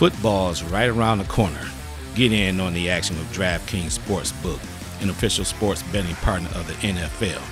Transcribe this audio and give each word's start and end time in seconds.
Football's 0.00 0.62
right 0.62 0.88
around 0.88 1.18
the 1.18 1.24
corner. 1.24 1.60
Get 2.14 2.32
in 2.32 2.58
on 2.58 2.72
the 2.72 2.88
action 2.88 3.18
with 3.18 3.30
DraftKings 3.34 3.98
Sportsbook, 3.98 4.58
an 5.02 5.10
official 5.10 5.44
sports 5.44 5.82
betting 5.92 6.14
partner 6.16 6.48
of 6.54 6.66
the 6.66 6.72
NFL. 6.88 7.42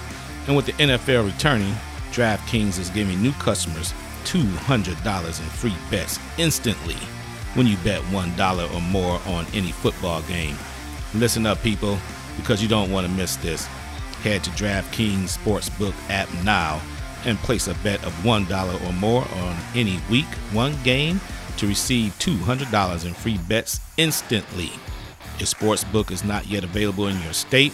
And 0.46 0.56
with 0.56 0.64
the 0.64 0.72
NFL 0.72 1.26
returning, 1.26 1.74
DraftKings 2.10 2.78
is 2.78 2.88
giving 2.88 3.20
new 3.20 3.32
customers 3.32 3.92
$200 4.24 5.26
in 5.26 5.46
free 5.50 5.74
bets 5.90 6.18
instantly 6.38 6.96
when 7.52 7.66
you 7.66 7.76
bet 7.84 8.00
$1 8.04 8.74
or 8.74 8.80
more 8.80 9.20
on 9.26 9.44
any 9.52 9.70
football 9.70 10.22
game. 10.22 10.56
Listen 11.14 11.44
up, 11.44 11.60
people, 11.60 11.98
because 12.38 12.62
you 12.62 12.68
don't 12.68 12.90
want 12.90 13.06
to 13.06 13.12
miss 13.12 13.36
this. 13.36 13.66
Head 14.22 14.42
to 14.44 14.50
DraftKings 14.52 15.36
Sportsbook 15.36 15.92
app 16.08 16.32
now 16.44 16.80
and 17.26 17.36
place 17.40 17.68
a 17.68 17.74
bet 17.84 18.02
of 18.06 18.12
$1 18.22 18.88
or 18.88 18.92
more 18.94 19.20
on 19.34 19.56
any 19.74 20.00
week, 20.08 20.24
one 20.54 20.74
game 20.82 21.20
to 21.58 21.66
receive 21.66 22.12
$200 22.18 23.04
in 23.04 23.14
free 23.14 23.38
bets 23.48 23.80
instantly. 23.96 24.72
If 25.38 25.46
Sportsbook 25.46 26.10
is 26.10 26.24
not 26.24 26.46
yet 26.46 26.64
available 26.64 27.06
in 27.08 27.20
your 27.22 27.32
state, 27.32 27.72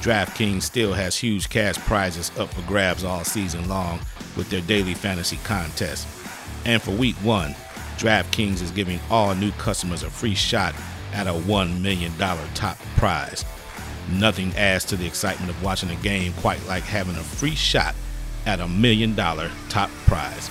DraftKings 0.00 0.62
still 0.62 0.92
has 0.92 1.16
huge 1.16 1.48
cash 1.48 1.76
prizes 1.78 2.30
up 2.38 2.52
for 2.52 2.62
grabs 2.62 3.04
all 3.04 3.24
season 3.24 3.68
long 3.68 4.00
with 4.36 4.50
their 4.50 4.60
daily 4.62 4.94
fantasy 4.94 5.38
contest. 5.44 6.06
And 6.64 6.80
for 6.80 6.90
week 6.92 7.16
one, 7.16 7.54
DraftKings 7.96 8.62
is 8.62 8.70
giving 8.70 9.00
all 9.10 9.34
new 9.34 9.52
customers 9.52 10.02
a 10.02 10.10
free 10.10 10.34
shot 10.34 10.74
at 11.12 11.26
a 11.26 11.32
$1 11.32 11.80
million 11.80 12.12
top 12.54 12.78
prize. 12.96 13.44
Nothing 14.10 14.52
adds 14.56 14.84
to 14.86 14.96
the 14.96 15.06
excitement 15.06 15.50
of 15.50 15.62
watching 15.62 15.90
a 15.90 15.96
game 15.96 16.32
quite 16.34 16.64
like 16.66 16.82
having 16.82 17.16
a 17.16 17.22
free 17.22 17.54
shot 17.54 17.94
at 18.46 18.60
a 18.60 18.68
million 18.68 19.14
dollar 19.14 19.50
top 19.68 19.90
prize. 20.06 20.50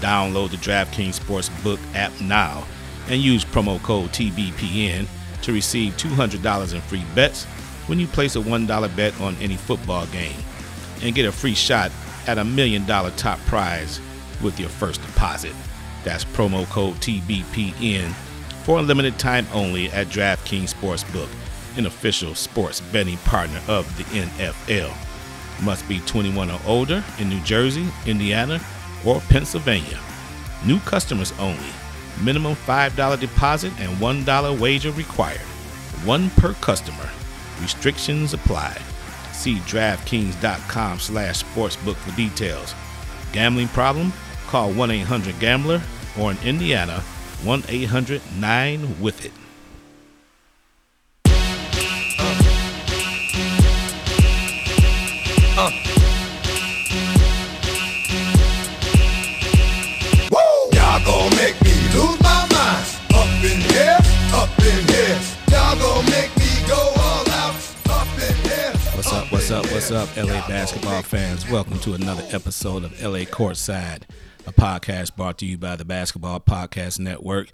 Download 0.00 0.50
the 0.50 0.56
DraftKings 0.56 1.18
Sportsbook 1.18 1.78
app 1.94 2.12
now 2.20 2.66
and 3.08 3.20
use 3.20 3.44
promo 3.44 3.82
code 3.82 4.10
TBPN 4.10 5.06
to 5.42 5.52
receive 5.52 5.96
$200 5.96 6.74
in 6.74 6.80
free 6.82 7.04
bets 7.14 7.44
when 7.86 7.98
you 8.00 8.06
place 8.06 8.36
a 8.36 8.40
$1 8.40 8.96
bet 8.96 9.20
on 9.20 9.36
any 9.36 9.56
football 9.56 10.06
game 10.06 10.36
and 11.02 11.14
get 11.14 11.26
a 11.26 11.32
free 11.32 11.54
shot 11.54 11.90
at 12.26 12.38
a 12.38 12.44
million 12.44 12.84
dollar 12.86 13.10
top 13.12 13.38
prize 13.40 14.00
with 14.42 14.58
your 14.58 14.68
first 14.68 15.00
deposit. 15.02 15.52
That's 16.04 16.24
promo 16.24 16.66
code 16.66 16.94
TBPN 16.96 18.12
for 18.64 18.78
a 18.78 18.82
limited 18.82 19.18
time 19.18 19.46
only 19.52 19.88
at 19.90 20.08
DraftKings 20.08 20.74
Sportsbook, 20.74 21.28
an 21.76 21.86
official 21.86 22.34
sports 22.34 22.80
betting 22.80 23.18
partner 23.18 23.60
of 23.68 23.86
the 23.96 24.04
NFL. 24.04 24.92
Must 25.62 25.88
be 25.88 26.00
21 26.00 26.50
or 26.50 26.60
older 26.66 27.02
in 27.18 27.28
New 27.28 27.40
Jersey, 27.40 27.86
Indiana, 28.06 28.60
or 29.04 29.20
Pennsylvania. 29.28 29.98
New 30.64 30.78
customers 30.80 31.32
only. 31.38 31.70
Minimum 32.22 32.54
$5 32.54 33.20
deposit 33.20 33.72
and 33.78 33.96
$1 33.98 34.60
wager 34.60 34.90
required. 34.92 35.40
One 36.04 36.30
per 36.30 36.54
customer. 36.54 37.10
Restrictions 37.60 38.32
apply. 38.32 38.80
See 39.32 39.56
DraftKings.com 39.56 40.98
slash 40.98 41.44
sportsbook 41.44 41.96
for 41.96 42.16
details. 42.16 42.74
Gambling 43.32 43.68
problem? 43.68 44.12
Call 44.46 44.72
1-800-GAMBLER 44.72 45.82
or 46.18 46.32
in 46.32 46.38
Indiana, 46.38 47.02
1-800-9-WITH-IT. 47.42 49.32
What's 69.88 70.18
up, 70.18 70.26
LA 70.26 70.44
basketball 70.48 71.00
fans? 71.00 71.48
Welcome 71.48 71.78
to 71.78 71.94
another 71.94 72.24
episode 72.32 72.82
of 72.82 73.00
LA 73.00 73.20
Courtside, 73.20 74.02
a 74.44 74.52
podcast 74.52 75.14
brought 75.14 75.38
to 75.38 75.46
you 75.46 75.56
by 75.58 75.76
the 75.76 75.84
Basketball 75.84 76.40
Podcast 76.40 76.98
Network. 76.98 77.50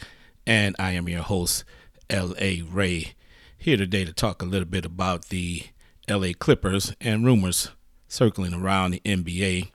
And 0.47 0.75
I 0.78 0.92
am 0.92 1.10
your 1.10 1.21
host, 1.21 1.65
LA 2.10 2.65
Ray, 2.71 3.12
here 3.59 3.76
today 3.76 4.06
to 4.06 4.15
talk 4.15 4.41
a 4.41 4.47
little 4.47 4.66
bit 4.66 4.87
about 4.87 5.28
the 5.28 5.65
LA 6.09 6.28
Clippers 6.38 6.94
and 7.03 7.22
rumors 7.22 7.69
circling 8.09 8.54
around 8.54 8.92
the 8.92 9.00
NBA 9.00 9.69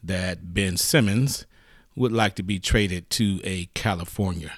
that 0.00 0.54
Ben 0.54 0.76
Simmons 0.76 1.46
would 1.96 2.12
like 2.12 2.36
to 2.36 2.44
be 2.44 2.60
traded 2.60 3.10
to 3.10 3.40
a 3.42 3.66
California 3.74 4.52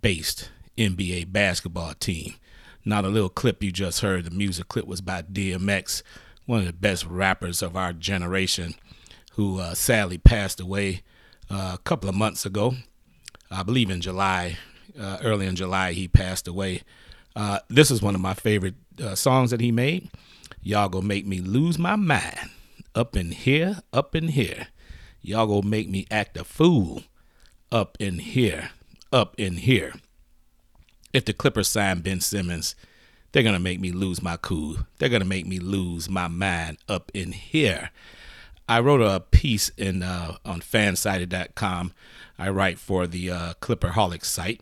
based 0.00 0.50
NBA 0.78 1.32
basketball 1.32 1.92
team. 1.92 2.36
Now, 2.82 3.02
the 3.02 3.10
little 3.10 3.28
clip 3.28 3.62
you 3.62 3.72
just 3.72 4.00
heard, 4.00 4.24
the 4.24 4.30
music 4.30 4.68
clip 4.68 4.86
was 4.86 5.02
by 5.02 5.20
DMX, 5.20 6.02
one 6.46 6.60
of 6.60 6.66
the 6.66 6.72
best 6.72 7.04
rappers 7.06 7.62
of 7.62 7.76
our 7.76 7.92
generation, 7.92 8.74
who 9.32 9.60
uh, 9.60 9.74
sadly 9.74 10.18
passed 10.18 10.60
away 10.60 11.02
uh, 11.50 11.72
a 11.74 11.78
couple 11.78 12.08
of 12.08 12.14
months 12.14 12.44
ago. 12.44 12.74
I 13.50 13.62
believe 13.62 13.90
in 13.90 14.00
July, 14.00 14.58
uh, 14.98 15.18
early 15.22 15.46
in 15.46 15.56
July, 15.56 15.92
he 15.92 16.08
passed 16.08 16.48
away. 16.48 16.82
Uh, 17.34 17.60
this 17.68 17.90
is 17.90 18.02
one 18.02 18.14
of 18.14 18.20
my 18.20 18.34
favorite 18.34 18.74
uh, 19.02 19.14
songs 19.14 19.50
that 19.50 19.60
he 19.60 19.72
made. 19.72 20.10
Y'all 20.62 20.88
gonna 20.88 21.06
make 21.06 21.26
me 21.26 21.40
lose 21.40 21.78
my 21.78 21.96
mind. 21.96 22.50
Up 22.94 23.16
in 23.16 23.32
here, 23.32 23.80
up 23.92 24.14
in 24.14 24.28
here. 24.28 24.68
Y'all 25.22 25.46
gonna 25.46 25.66
make 25.66 25.88
me 25.88 26.06
act 26.10 26.36
a 26.36 26.44
fool. 26.44 27.04
Up 27.70 27.96
in 27.98 28.18
here, 28.18 28.70
up 29.12 29.34
in 29.38 29.56
here. 29.56 29.94
If 31.12 31.24
the 31.24 31.32
Clippers 31.32 31.68
sign 31.68 32.00
Ben 32.00 32.20
Simmons, 32.20 32.74
they're 33.32 33.42
gonna 33.42 33.58
make 33.58 33.80
me 33.80 33.90
lose 33.92 34.22
my 34.22 34.36
cool. 34.36 34.76
They're 34.98 35.08
gonna 35.08 35.24
make 35.24 35.46
me 35.46 35.58
lose 35.58 36.08
my 36.08 36.28
mind 36.28 36.78
up 36.88 37.10
in 37.14 37.32
here. 37.32 37.90
I 38.68 38.78
wrote 38.80 39.02
a 39.02 39.20
piece 39.20 39.70
in 39.70 40.02
uh, 40.02 40.36
on 40.44 40.60
fansided.com. 40.60 41.92
I 42.38 42.50
write 42.50 42.78
for 42.78 43.06
the 43.06 43.30
uh, 43.30 43.54
Clipperholics 43.60 44.26
site, 44.26 44.60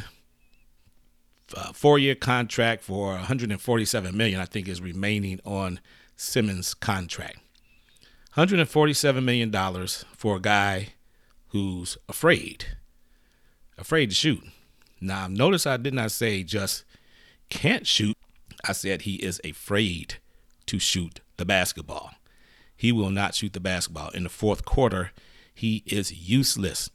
a 1.54 1.74
four-year 1.74 2.16
contract 2.16 2.82
for 2.82 3.10
147 3.10 4.16
million? 4.16 4.40
I 4.40 4.46
think 4.46 4.70
is 4.70 4.80
remaining 4.80 5.42
on 5.44 5.82
Simmons' 6.16 6.74
contract. 6.74 7.40
147 8.36 9.26
million 9.26 9.52
dollars 9.52 10.06
for 10.16 10.38
a 10.38 10.40
guy 10.40 10.94
who's 11.50 11.98
afraid, 12.08 12.68
afraid 13.78 14.12
to 14.12 14.16
shoot. 14.16 14.42
Now, 15.02 15.28
notice 15.28 15.68
I 15.68 15.76
did 15.76 15.94
not 15.94 16.10
say 16.12 16.44
just 16.44 16.86
can't 17.50 17.86
shoot. 17.86 18.16
I 18.64 18.72
said 18.72 19.02
he 19.02 19.16
is 19.16 19.42
afraid 19.44 20.20
to 20.68 20.80
shoot 20.80 21.20
the 21.36 21.44
basketball. 21.44 22.12
He 22.78 22.94
will 22.94 23.10
not 23.10 23.36
shoot 23.36 23.52
the 23.52 23.60
basketball. 23.60 24.12
In 24.12 24.24
the 24.24 24.30
fourth 24.30 24.64
quarter, 24.64 25.12
he 25.60 25.84
is 25.86 26.30
useless. 26.30 26.90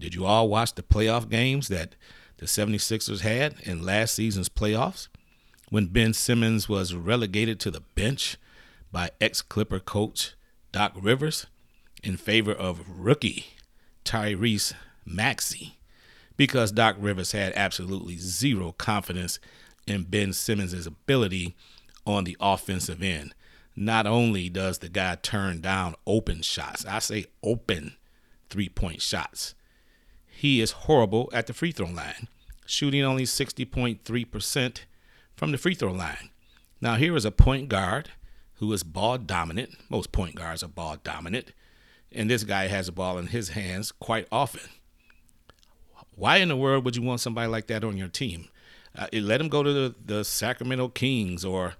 Did 0.00 0.14
you 0.14 0.24
all 0.24 0.48
watch 0.48 0.74
the 0.74 0.82
playoff 0.82 1.28
games 1.28 1.68
that 1.68 1.94
the 2.38 2.46
76ers 2.46 3.20
had 3.20 3.56
in 3.64 3.84
last 3.84 4.14
season's 4.14 4.48
playoffs? 4.48 5.08
When 5.68 5.88
Ben 5.88 6.14
Simmons 6.14 6.70
was 6.70 6.94
relegated 6.94 7.60
to 7.60 7.70
the 7.70 7.82
bench 7.94 8.38
by 8.90 9.10
ex 9.20 9.42
Clipper 9.42 9.78
coach 9.78 10.32
Doc 10.72 10.92
Rivers 10.96 11.46
in 12.02 12.16
favor 12.16 12.52
of 12.52 12.80
rookie 12.88 13.48
Tyrese 14.06 14.72
Maxey 15.04 15.76
because 16.38 16.72
Doc 16.72 16.96
Rivers 16.98 17.32
had 17.32 17.52
absolutely 17.56 18.16
zero 18.16 18.72
confidence 18.72 19.38
in 19.86 20.04
Ben 20.04 20.32
Simmons' 20.32 20.86
ability 20.86 21.54
on 22.06 22.24
the 22.24 22.38
offensive 22.40 23.02
end. 23.02 23.34
Not 23.78 24.06
only 24.06 24.48
does 24.48 24.78
the 24.78 24.88
guy 24.88 25.16
turn 25.22 25.60
down 25.60 25.94
open 26.06 26.42
shots, 26.42 26.84
I 26.84 26.98
say 26.98 27.26
open 27.42 27.96
three 28.50 28.68
point 28.68 29.00
shots, 29.00 29.54
he 30.26 30.60
is 30.60 30.72
horrible 30.72 31.30
at 31.32 31.46
the 31.46 31.52
free 31.52 31.70
throw 31.70 31.86
line, 31.86 32.28
shooting 32.66 33.04
only 33.04 33.24
60.3% 33.24 34.78
from 35.36 35.52
the 35.52 35.58
free 35.58 35.74
throw 35.74 35.92
line. 35.92 36.30
Now, 36.80 36.96
here 36.96 37.14
is 37.14 37.24
a 37.24 37.30
point 37.30 37.68
guard 37.68 38.10
who 38.54 38.72
is 38.72 38.82
ball 38.82 39.18
dominant. 39.18 39.76
Most 39.88 40.10
point 40.10 40.34
guards 40.34 40.62
are 40.64 40.68
ball 40.68 40.96
dominant. 41.02 41.52
And 42.10 42.28
this 42.28 42.44
guy 42.44 42.66
has 42.66 42.88
a 42.88 42.92
ball 42.92 43.18
in 43.18 43.28
his 43.28 43.50
hands 43.50 43.92
quite 43.92 44.26
often. 44.32 44.68
Why 46.14 46.38
in 46.38 46.48
the 46.48 46.56
world 46.56 46.84
would 46.84 46.96
you 46.96 47.02
want 47.02 47.20
somebody 47.20 47.48
like 47.48 47.68
that 47.68 47.84
on 47.84 47.96
your 47.96 48.08
team? 48.08 48.48
Uh, 48.96 49.06
let 49.12 49.40
him 49.40 49.48
go 49.48 49.62
to 49.62 49.72
the, 49.72 49.94
the 50.04 50.24
Sacramento 50.24 50.88
Kings 50.88 51.44
or 51.44 51.74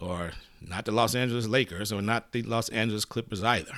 or 0.00 0.32
not 0.60 0.84
the 0.84 0.92
Los 0.92 1.14
Angeles 1.14 1.46
Lakers 1.46 1.92
or 1.92 2.02
not 2.02 2.32
the 2.32 2.42
Los 2.42 2.68
Angeles 2.70 3.04
Clippers 3.04 3.42
either. 3.42 3.74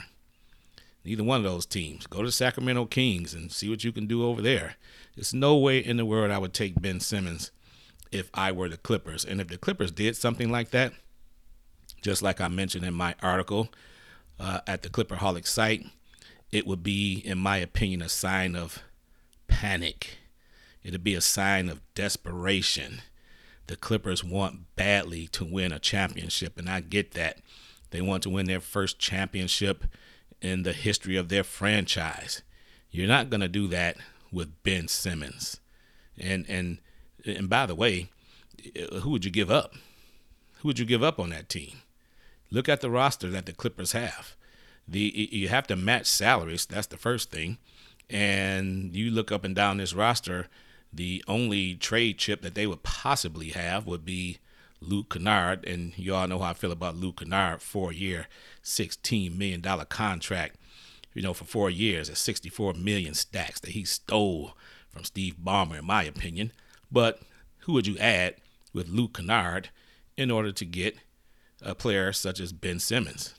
Neither 1.04 1.24
one 1.24 1.38
of 1.38 1.44
those 1.44 1.66
teams. 1.66 2.06
Go 2.06 2.20
to 2.20 2.26
the 2.26 2.32
Sacramento 2.32 2.86
Kings 2.86 3.34
and 3.34 3.50
see 3.50 3.68
what 3.68 3.82
you 3.82 3.90
can 3.90 4.06
do 4.06 4.24
over 4.24 4.40
there. 4.40 4.76
There's 5.16 5.34
no 5.34 5.56
way 5.56 5.78
in 5.78 5.96
the 5.96 6.04
world 6.04 6.30
I 6.30 6.38
would 6.38 6.54
take 6.54 6.80
Ben 6.80 7.00
Simmons 7.00 7.50
if 8.12 8.30
I 8.34 8.52
were 8.52 8.68
the 8.68 8.76
Clippers. 8.76 9.24
And 9.24 9.40
if 9.40 9.48
the 9.48 9.58
Clippers 9.58 9.90
did 9.90 10.16
something 10.16 10.50
like 10.50 10.70
that, 10.70 10.92
just 12.02 12.22
like 12.22 12.40
I 12.40 12.48
mentioned 12.48 12.84
in 12.84 12.94
my 12.94 13.14
article 13.22 13.70
uh, 14.38 14.60
at 14.66 14.82
the 14.82 14.88
Clipperholic 14.88 15.46
site, 15.46 15.86
it 16.52 16.66
would 16.66 16.82
be, 16.82 17.14
in 17.24 17.38
my 17.38 17.56
opinion, 17.56 18.02
a 18.02 18.08
sign 18.08 18.54
of 18.54 18.82
panic. 19.48 20.18
It'd 20.84 21.04
be 21.04 21.14
a 21.14 21.20
sign 21.20 21.68
of 21.68 21.80
desperation. 21.94 23.02
The 23.66 23.76
Clippers 23.76 24.24
want 24.24 24.74
badly 24.76 25.28
to 25.28 25.44
win 25.44 25.72
a 25.72 25.78
championship, 25.78 26.58
and 26.58 26.68
I 26.68 26.80
get 26.80 27.12
that. 27.12 27.38
They 27.90 28.00
want 28.00 28.22
to 28.24 28.30
win 28.30 28.46
their 28.46 28.60
first 28.60 28.98
championship 28.98 29.84
in 30.40 30.62
the 30.62 30.72
history 30.72 31.16
of 31.16 31.28
their 31.28 31.44
franchise. 31.44 32.42
You're 32.90 33.08
not 33.08 33.30
going 33.30 33.40
to 33.40 33.48
do 33.48 33.68
that 33.68 33.96
with 34.32 34.62
Ben 34.62 34.88
Simmons. 34.88 35.60
And 36.18 36.44
and 36.48 36.78
and 37.24 37.48
by 37.48 37.66
the 37.66 37.74
way, 37.74 38.10
uh, 38.76 39.00
who 39.00 39.10
would 39.10 39.24
you 39.24 39.30
give 39.30 39.50
up? 39.50 39.74
Who 40.60 40.68
would 40.68 40.78
you 40.78 40.84
give 40.84 41.02
up 41.02 41.18
on 41.18 41.30
that 41.30 41.48
team? 41.48 41.78
Look 42.50 42.68
at 42.68 42.80
the 42.80 42.90
roster 42.90 43.30
that 43.30 43.46
the 43.46 43.52
Clippers 43.52 43.92
have. 43.92 44.36
The 44.86 45.28
you 45.32 45.48
have 45.48 45.66
to 45.68 45.76
match 45.76 46.06
salaries. 46.06 46.66
That's 46.66 46.88
the 46.88 46.96
first 46.96 47.30
thing. 47.30 47.58
And 48.10 48.94
you 48.94 49.10
look 49.10 49.32
up 49.32 49.44
and 49.44 49.54
down 49.54 49.78
this 49.78 49.94
roster, 49.94 50.48
the 50.92 51.24
only 51.26 51.74
trade 51.74 52.18
chip 52.18 52.42
that 52.42 52.54
they 52.54 52.66
would 52.66 52.82
possibly 52.82 53.50
have 53.50 53.86
would 53.86 54.04
be 54.04 54.38
Luke 54.80 55.10
Kennard, 55.10 55.64
and 55.64 55.96
you 55.96 56.14
all 56.14 56.26
know 56.26 56.38
how 56.40 56.50
I 56.50 56.54
feel 56.54 56.72
about 56.72 56.96
Luke 56.96 57.20
Kennard, 57.20 57.62
four 57.62 57.92
year, 57.92 58.26
$16 58.64 59.36
million 59.36 59.62
contract, 59.88 60.56
you 61.14 61.22
know, 61.22 61.32
for 61.32 61.44
four 61.44 61.70
years 61.70 62.10
at 62.10 62.16
64 62.16 62.74
million 62.74 63.14
stacks 63.14 63.60
that 63.60 63.70
he 63.70 63.84
stole 63.84 64.56
from 64.88 65.04
Steve 65.04 65.36
Ballmer, 65.42 65.78
in 65.78 65.86
my 65.86 66.02
opinion. 66.02 66.52
But 66.90 67.20
who 67.60 67.72
would 67.72 67.86
you 67.86 67.96
add 67.98 68.36
with 68.72 68.88
Luke 68.88 69.14
Kennard 69.14 69.70
in 70.16 70.30
order 70.30 70.52
to 70.52 70.64
get 70.64 70.96
a 71.62 71.74
player 71.74 72.12
such 72.12 72.40
as 72.40 72.52
Ben 72.52 72.78
Simmons? 72.78 73.34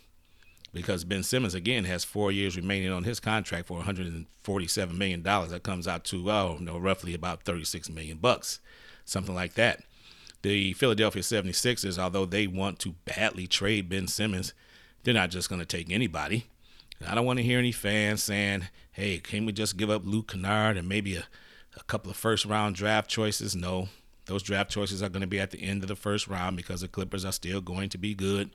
Because 0.74 1.04
Ben 1.04 1.22
Simmons, 1.22 1.54
again, 1.54 1.84
has 1.86 2.04
four 2.04 2.32
years 2.32 2.58
remaining 2.58 2.92
on 2.92 3.04
his 3.04 3.20
contract 3.20 3.68
for 3.68 3.82
$147 3.82 4.98
million. 4.98 5.22
That 5.22 5.62
comes 5.64 5.88
out 5.88 6.04
to, 6.06 6.32
oh, 6.32 6.58
you 6.60 6.66
know, 6.66 6.80
roughly 6.80 7.14
about 7.14 7.44
36 7.44 7.90
million 7.92 8.18
bucks, 8.18 8.60
something 9.06 9.36
like 9.36 9.54
that 9.54 9.84
the 10.44 10.74
Philadelphia 10.74 11.22
76ers, 11.22 11.98
although 11.98 12.26
they 12.26 12.46
want 12.48 12.78
to 12.80 12.94
badly 13.06 13.48
trade 13.48 13.90
Ben 13.90 14.08
Simmons, 14.08 14.54
they're 15.04 15.14
not 15.14 15.32
just 15.32 15.50
going 15.50 15.60
to 15.60 15.66
take 15.66 15.90
anybody. 15.90 16.46
I 17.06 17.16
don't 17.16 17.26
want 17.26 17.40
to 17.40 17.44
hear 17.44 17.60
any 17.60 17.72
fans 17.72 18.24
saying, 18.24 18.68
hey, 18.92 19.18
can 19.18 19.46
we 19.46 19.52
just 19.52 19.78
give 19.78 19.90
up 19.90 20.04
Luke 20.06 20.32
Kennard 20.32 20.78
and 20.78 20.88
maybe 20.88 21.16
a, 21.16 21.26
a 21.76 21.84
couple 21.84 22.12
of 22.12 22.18
first 22.18 22.46
round 22.46 22.76
draft 22.76 23.10
choices? 23.10 23.56
No, 23.56 23.90
those 24.26 24.44
draft 24.44 24.70
choices 24.70 25.02
are 25.02 25.10
going 25.10 25.22
to 25.22 25.28
be 25.28 25.40
at 25.40 25.52
the 25.52 25.64
end 25.64 25.82
of 25.82 25.88
the 25.88 25.96
first 25.96 26.28
round 26.28 26.56
because 26.56 26.82
the 26.82 26.88
Clippers 26.88 27.26
are 27.26 27.32
still 27.32 27.62
going 27.62 27.90
to 27.90 27.98
be 27.98 28.14
good. 28.14 28.52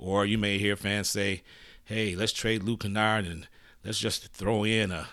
Or 0.00 0.24
you 0.24 0.38
may 0.38 0.56
hear 0.56 0.76
fans 0.76 1.10
say, 1.10 1.42
hey, 1.84 2.16
let's 2.16 2.32
trade 2.32 2.62
Luke 2.62 2.80
Kennard 2.80 3.26
and 3.26 3.46
let's 3.84 3.98
just 3.98 4.32
throw 4.32 4.64
in 4.64 4.90
a 4.90 5.08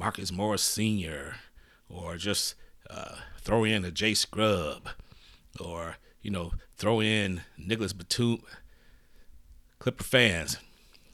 Marcus 0.00 0.32
Morris 0.32 0.62
Sr. 0.62 1.36
or 1.90 2.16
just 2.16 2.54
uh, 2.88 3.16
throw 3.38 3.64
in 3.64 3.84
a 3.84 3.90
Jay 3.90 4.14
Scrubb 4.14 4.88
or 5.60 5.96
you 6.22 6.30
know 6.30 6.52
throw 6.76 7.00
in 7.00 7.42
Nicolas 7.58 7.92
Batum. 7.92 8.40
Clipper 9.78 10.04
fans, 10.04 10.56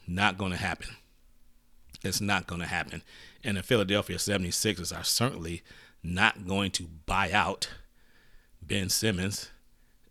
not 0.06 0.38
going 0.38 0.52
to 0.52 0.56
happen. 0.56 0.90
It's 2.04 2.20
not 2.20 2.46
going 2.46 2.60
to 2.60 2.66
happen. 2.66 3.02
And 3.42 3.56
the 3.56 3.62
Philadelphia 3.62 4.18
76ers 4.18 4.96
are 4.96 5.04
certainly 5.04 5.62
not 6.02 6.46
going 6.46 6.70
to 6.72 6.84
buy 7.06 7.32
out 7.32 7.70
Ben 8.62 8.88
Simmons 8.88 9.50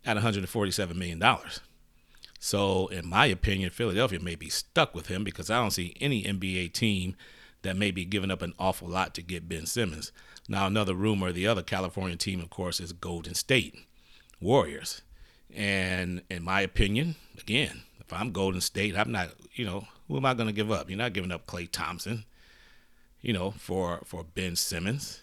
at 0.05 0.17
$147 0.17 0.95
million. 0.95 1.21
So, 2.45 2.87
in 2.87 3.07
my 3.07 3.27
opinion, 3.27 3.69
Philadelphia 3.69 4.19
may 4.19 4.35
be 4.35 4.49
stuck 4.49 4.93
with 4.93 5.07
him 5.07 5.23
because 5.23 5.49
I 5.49 5.61
don't 5.61 5.71
see 5.71 5.95
any 6.01 6.25
NBA 6.25 6.73
team 6.73 7.15
that 7.61 7.77
may 7.77 7.89
be 7.89 8.03
giving 8.03 8.29
up 8.29 8.41
an 8.41 8.53
awful 8.59 8.89
lot 8.89 9.13
to 9.13 9.21
get 9.21 9.47
Ben 9.47 9.65
Simmons. 9.65 10.11
Now, 10.49 10.67
another 10.67 10.93
rumor, 10.93 11.31
the 11.31 11.47
other 11.47 11.61
California 11.61 12.17
team, 12.17 12.41
of 12.41 12.49
course, 12.49 12.81
is 12.81 12.91
Golden 12.91 13.33
State. 13.33 13.77
Warriors. 14.41 15.03
And 15.55 16.21
in 16.29 16.43
my 16.43 16.59
opinion, 16.59 17.15
again, 17.39 17.83
if 18.01 18.11
I'm 18.11 18.33
Golden 18.33 18.59
State, 18.59 18.97
I'm 18.97 19.13
not, 19.13 19.29
you 19.53 19.63
know, 19.63 19.87
who 20.09 20.17
am 20.17 20.25
I 20.25 20.33
going 20.33 20.47
to 20.47 20.53
give 20.53 20.69
up? 20.69 20.89
You're 20.89 20.97
not 20.97 21.13
giving 21.13 21.31
up 21.31 21.47
Klay 21.47 21.71
Thompson, 21.71 22.25
you 23.21 23.31
know, 23.31 23.51
for 23.51 24.01
for 24.03 24.25
Ben 24.25 24.57
Simmons. 24.57 25.21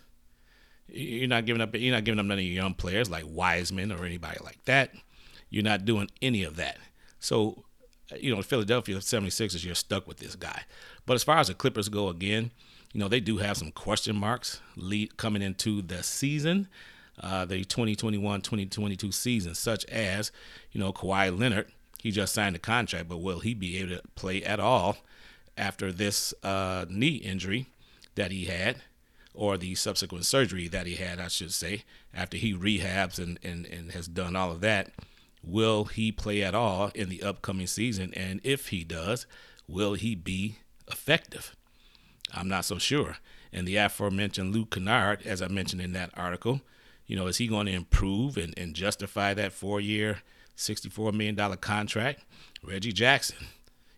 You're 0.88 1.28
not 1.28 1.44
giving 1.44 1.60
up. 1.60 1.76
You're 1.76 1.94
not 1.94 2.04
giving 2.04 2.18
up 2.18 2.24
none 2.24 2.38
of 2.38 2.44
your 2.44 2.54
young 2.54 2.72
players 2.72 3.10
like 3.10 3.24
Wiseman 3.28 3.92
or 3.92 4.06
anybody 4.06 4.38
like 4.42 4.64
that. 4.64 4.94
You're 5.50 5.64
not 5.64 5.84
doing 5.84 6.08
any 6.22 6.44
of 6.44 6.56
that. 6.56 6.78
So, 7.20 7.64
you 8.18 8.34
know, 8.34 8.42
Philadelphia 8.42 8.96
76ers, 8.96 9.64
you're 9.64 9.74
stuck 9.74 10.08
with 10.08 10.18
this 10.18 10.34
guy. 10.34 10.62
But 11.06 11.14
as 11.14 11.22
far 11.22 11.38
as 11.38 11.48
the 11.48 11.54
Clippers 11.54 11.88
go, 11.88 12.08
again, 12.08 12.50
you 12.92 13.00
know, 13.00 13.08
they 13.08 13.20
do 13.20 13.36
have 13.36 13.56
some 13.56 13.70
question 13.70 14.16
marks 14.16 14.60
lead 14.76 15.16
coming 15.16 15.42
into 15.42 15.80
the 15.82 16.02
season 16.02 16.68
uh, 17.22 17.44
the 17.44 17.64
2021-2022 17.64 19.12
season, 19.12 19.54
such 19.54 19.84
as, 19.86 20.32
you 20.72 20.80
know, 20.80 20.92
Kawhi 20.92 21.36
Leonard. 21.36 21.70
He 21.98 22.10
just 22.10 22.32
signed 22.32 22.56
a 22.56 22.58
contract, 22.58 23.08
but 23.08 23.18
will 23.18 23.40
he 23.40 23.52
be 23.52 23.76
able 23.78 23.96
to 23.96 24.02
play 24.14 24.42
at 24.42 24.58
all 24.58 24.96
after 25.56 25.92
this 25.92 26.32
uh, 26.42 26.86
knee 26.88 27.16
injury 27.16 27.66
that 28.14 28.30
he 28.30 28.46
had, 28.46 28.76
or 29.34 29.58
the 29.58 29.74
subsequent 29.74 30.24
surgery 30.24 30.66
that 30.68 30.86
he 30.86 30.94
had, 30.94 31.20
I 31.20 31.28
should 31.28 31.52
say, 31.52 31.84
after 32.14 32.38
he 32.38 32.54
rehabs 32.54 33.18
and, 33.18 33.38
and, 33.42 33.66
and 33.66 33.92
has 33.92 34.08
done 34.08 34.34
all 34.34 34.50
of 34.50 34.62
that? 34.62 34.90
Will 35.42 35.84
he 35.84 36.12
play 36.12 36.42
at 36.42 36.54
all 36.54 36.90
in 36.94 37.08
the 37.08 37.22
upcoming 37.22 37.66
season? 37.66 38.12
And 38.14 38.40
if 38.44 38.68
he 38.68 38.84
does, 38.84 39.26
will 39.66 39.94
he 39.94 40.14
be 40.14 40.58
effective? 40.88 41.56
I'm 42.32 42.48
not 42.48 42.64
so 42.64 42.78
sure. 42.78 43.16
And 43.52 43.66
the 43.66 43.76
aforementioned 43.76 44.54
Luke 44.54 44.70
Kennard, 44.70 45.22
as 45.24 45.42
I 45.42 45.48
mentioned 45.48 45.82
in 45.82 45.92
that 45.94 46.10
article, 46.14 46.60
you 47.06 47.16
know, 47.16 47.26
is 47.26 47.38
he 47.38 47.48
going 47.48 47.66
to 47.66 47.72
improve 47.72 48.36
and, 48.36 48.54
and 48.56 48.74
justify 48.74 49.34
that 49.34 49.52
four 49.52 49.80
year, 49.80 50.22
$64 50.56 51.12
million 51.12 51.56
contract? 51.56 52.24
Reggie 52.62 52.92
Jackson, 52.92 53.48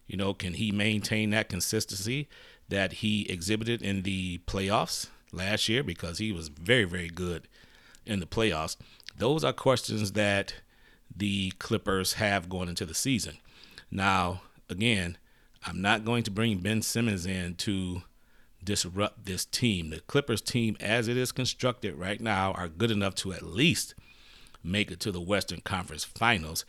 you 0.06 0.16
know, 0.16 0.32
can 0.32 0.54
he 0.54 0.72
maintain 0.72 1.30
that 1.30 1.48
consistency 1.48 2.28
that 2.68 2.94
he 2.94 3.28
exhibited 3.28 3.82
in 3.82 4.02
the 4.02 4.38
playoffs 4.46 5.08
last 5.32 5.68
year? 5.68 5.82
Because 5.82 6.18
he 6.18 6.32
was 6.32 6.48
very, 6.48 6.84
very 6.84 7.08
good 7.08 7.48
in 8.06 8.20
the 8.20 8.26
playoffs. 8.26 8.76
Those 9.16 9.44
are 9.44 9.52
questions 9.52 10.12
that 10.12 10.54
the 11.14 11.52
Clippers 11.58 12.14
have 12.14 12.48
going 12.48 12.68
into 12.68 12.86
the 12.86 12.94
season. 12.94 13.38
Now, 13.90 14.42
again, 14.68 15.18
I'm 15.64 15.80
not 15.80 16.04
going 16.04 16.22
to 16.24 16.30
bring 16.30 16.58
Ben 16.58 16.82
Simmons 16.82 17.26
in 17.26 17.54
to 17.56 18.02
disrupt 18.64 19.24
this 19.24 19.44
team. 19.44 19.90
The 19.90 20.00
Clippers 20.00 20.40
team, 20.40 20.76
as 20.80 21.08
it 21.08 21.16
is 21.16 21.32
constructed 21.32 21.96
right 21.96 22.20
now, 22.20 22.52
are 22.52 22.68
good 22.68 22.90
enough 22.90 23.14
to 23.16 23.32
at 23.32 23.42
least 23.42 23.94
make 24.62 24.90
it 24.90 25.00
to 25.00 25.12
the 25.12 25.20
Western 25.20 25.60
Conference 25.60 26.04
Finals. 26.04 26.64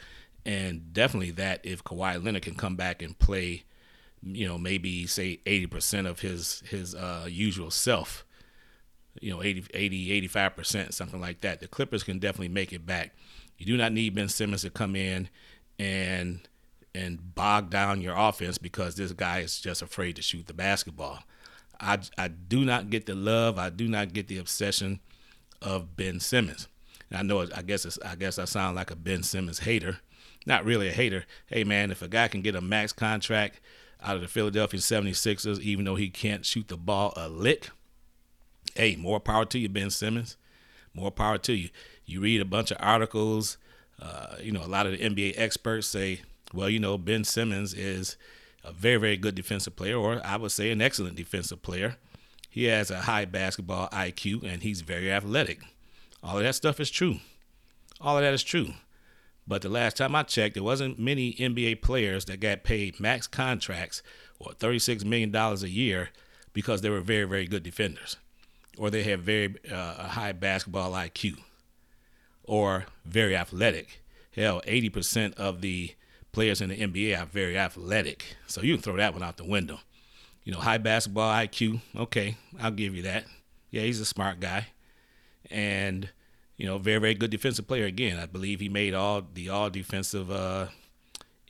And 0.46 0.94
definitely 0.94 1.32
that 1.32 1.62
if 1.64 1.84
Kawhi 1.84 2.24
Leonard 2.24 2.44
can 2.44 2.56
come 2.56 2.76
back 2.76 3.02
and 3.02 3.18
play, 3.18 3.64
you 4.22 4.48
know, 4.48 4.58
maybe 4.58 5.08
say 5.08 5.40
80% 5.46 6.08
of 6.08 6.20
his 6.20 6.64
his 6.70 6.96
uh, 6.96 7.28
usual 7.30 7.72
self, 7.72 8.26
you 9.22 9.32
know, 9.32 9.42
80, 9.42 9.68
80, 9.74 10.28
85%, 10.28 10.94
something 10.94 11.22
like 11.22 11.42
that, 11.42 11.60
the 11.60 11.68
Clippers 11.68 12.04
can 12.04 12.20
definitely 12.20 12.50
make 12.50 12.74
it 12.74 12.86
back. 12.86 13.16
You 13.64 13.78
do 13.78 13.78
not 13.78 13.94
need 13.94 14.14
Ben 14.14 14.28
Simmons 14.28 14.64
to 14.64 14.70
come 14.70 14.94
in 14.94 15.30
and 15.80 16.42
and 16.94 17.34
bog 17.34 17.70
down 17.70 18.02
your 18.02 18.14
offense 18.14 18.58
because 18.58 18.96
this 18.96 19.14
guy 19.14 19.40
is 19.40 19.62
just 19.62 19.82
afraid 19.82 20.18
to 20.18 20.22
shoot 20.22 20.48
the 20.48 20.54
basketball. 20.54 21.24
I, 21.80 22.00
I 22.18 22.28
do 22.28 22.66
not 22.66 22.90
get 22.90 23.06
the 23.06 23.16
love. 23.16 23.58
I 23.58 23.70
do 23.70 23.88
not 23.88 24.12
get 24.12 24.28
the 24.28 24.38
obsession 24.38 25.00
of 25.62 25.96
Ben 25.96 26.20
Simmons. 26.20 26.68
And 27.10 27.18
I 27.18 27.22
know. 27.22 27.48
I 27.56 27.62
guess 27.62 27.98
I 28.04 28.16
guess 28.16 28.38
I 28.38 28.44
sound 28.44 28.76
like 28.76 28.92
a 28.92 28.98
Ben 28.98 29.24
Simmons 29.24 29.60
hater, 29.60 30.00
not 30.46 30.66
really 30.66 30.90
a 30.90 30.92
hater. 30.94 31.24
Hey, 31.46 31.64
man, 31.64 31.90
if 31.90 32.02
a 32.02 32.10
guy 32.10 32.28
can 32.28 32.42
get 32.42 32.58
a 32.58 32.62
max 32.62 32.92
contract 32.92 33.62
out 34.02 34.18
of 34.18 34.22
the 34.22 34.28
Philadelphia 34.28 34.82
76ers, 34.82 35.62
even 35.62 35.86
though 35.86 35.96
he 35.96 36.10
can't 36.10 36.46
shoot 36.46 36.68
the 36.68 36.76
ball 36.76 37.14
a 37.16 37.30
lick, 37.30 37.70
hey, 38.76 38.98
more 38.98 39.22
power 39.22 39.46
to 39.46 39.58
you, 39.58 39.70
Ben 39.70 39.90
Simmons. 39.90 40.36
More 40.94 41.12
power 41.12 41.38
to 41.40 41.54
you. 41.54 41.70
You 42.06 42.22
read 42.22 42.42
a 42.42 42.46
bunch 42.46 42.72
of 42.72 42.78
articles. 42.80 43.58
Uh, 44.02 44.36
you 44.42 44.52
know, 44.52 44.64
a 44.64 44.68
lot 44.68 44.86
of 44.86 44.92
the 44.92 44.98
NBA 44.98 45.34
experts 45.38 45.88
say, 45.88 46.22
well, 46.54 46.70
you 46.70 46.80
know, 46.80 46.98
Ben 46.98 47.24
Simmons 47.24 47.74
is 47.74 48.18
a 48.64 48.72
very, 48.72 48.98
very 48.98 49.18
good 49.18 49.36
defensive 49.36 49.76
player, 49.76 49.98
or 49.98 50.22
I 50.24 50.38
would 50.38 50.52
say 50.52 50.72
an 50.72 50.82
excellent 50.82 51.16
defensive 51.16 51.62
player. 51.62 51.98
He 52.50 52.66
has 52.66 52.92
a 52.92 53.02
high 53.02 53.26
basketball 53.26 53.90
IQ 53.90 54.44
and 54.44 54.62
he's 54.62 54.82
very 54.82 55.12
athletic. 55.12 55.62
All 56.22 56.38
of 56.38 56.44
that 56.44 56.56
stuff 56.56 56.80
is 56.80 56.92
true. 56.92 57.18
All 58.00 58.18
of 58.18 58.24
that 58.24 58.34
is 58.34 58.44
true. 58.44 58.74
But 59.48 59.62
the 59.62 59.70
last 59.70 59.98
time 59.98 60.16
I 60.16 60.24
checked, 60.24 60.54
there 60.54 60.64
wasn't 60.64 61.00
many 61.00 61.34
NBA 61.34 61.82
players 61.82 62.26
that 62.26 62.40
got 62.40 62.64
paid 62.64 63.00
max 63.00 63.28
contracts 63.28 64.02
or 64.40 64.52
$36 64.54 65.04
million 65.04 65.36
a 65.36 65.56
year 65.68 66.10
because 66.54 66.82
they 66.82 66.90
were 66.90 67.02
very, 67.02 67.26
very 67.26 67.48
good 67.48 67.64
defenders 67.64 68.18
or 68.78 68.90
they 68.90 69.04
have 69.04 69.22
very 69.22 69.56
uh, 69.72 70.08
high 70.10 70.32
basketball 70.32 70.92
IQ 70.92 71.38
or 72.44 72.86
very 73.06 73.36
athletic. 73.36 74.02
Hell, 74.36 74.62
80% 74.68 75.36
of 75.36 75.62
the 75.62 75.94
players 76.32 76.62
in 76.62 76.70
the 76.70 76.78
NBA 76.78 77.20
are 77.22 77.26
very 77.26 77.58
athletic. 77.58 78.36
So 78.48 78.62
you 78.62 78.76
can 78.76 78.84
throw 78.84 78.98
that 78.98 79.14
one 79.14 79.24
out 79.24 79.38
the 79.38 79.46
window. 79.46 79.80
You 80.44 80.52
know, 80.52 80.60
high 80.60 80.78
basketball 80.78 81.32
IQ. 81.32 81.82
Okay, 81.96 82.38
I'll 82.60 82.72
give 82.72 82.96
you 82.96 83.04
that. 83.04 83.26
Yeah, 83.72 83.84
he's 83.84 84.00
a 84.00 84.06
smart 84.06 84.40
guy. 84.40 84.68
And– 85.50 86.10
you 86.58 86.66
know, 86.66 86.78
very 86.78 87.00
very 87.00 87.14
good 87.14 87.32
defensive 87.32 87.68
player. 87.68 87.86
Again, 87.86 88.20
I 88.20 88.26
believe 88.26 88.60
he 88.60 88.70
made 88.70 88.94
all 88.94 89.24
the 89.34 89.50
all 89.50 89.70
defensive 89.70 90.32
uh, 90.32 90.68